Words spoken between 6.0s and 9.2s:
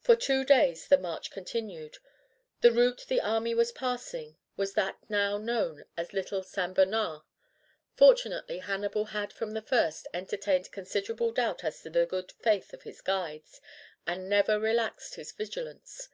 the little St. Bernard. Fortunately Hannibal